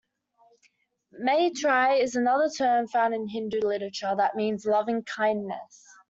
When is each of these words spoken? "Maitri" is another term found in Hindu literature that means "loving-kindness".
"Maitri" 1.13 2.01
is 2.01 2.15
another 2.15 2.49
term 2.49 2.87
found 2.87 3.13
in 3.13 3.27
Hindu 3.27 3.59
literature 3.59 4.15
that 4.17 4.33
means 4.35 4.65
"loving-kindness". 4.65 5.85